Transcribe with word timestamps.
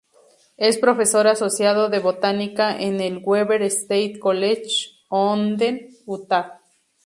Es 0.57 0.79
profesor 0.79 1.27
asociado 1.27 1.89
de 1.89 1.99
Botánica 1.99 2.75
en 2.75 2.99
el 3.01 3.21
"Weber 3.23 3.61
State 3.61 4.17
College", 4.17 4.79
Ogden, 5.09 5.89
Utah. 6.07 6.59